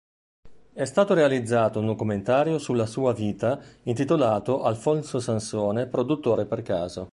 E' 0.73 0.85
stato 0.87 1.13
realizzato 1.13 1.77
un 1.79 1.85
documentario 1.85 2.57
sulla 2.57 2.87
sua 2.87 3.13
vita 3.13 3.61
intitolato 3.83 4.63
Alfonso 4.63 5.19
Sansone 5.19 5.85
produttore 5.85 6.45
per 6.47 6.63
caso. 6.63 7.09